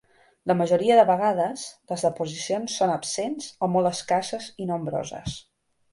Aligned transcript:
La 0.51 0.53
majoria 0.61 0.95
de 0.99 1.03
vegades, 1.09 1.65
les 1.93 2.05
deposicions 2.07 2.79
són 2.81 2.95
absents 2.95 3.53
o 3.61 3.69
molt 3.77 3.91
escasses 3.91 4.49
i 4.65 4.69
nombroses. 4.71 5.37